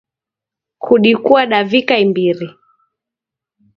[0.77, 2.47] Kudikua davika imbiri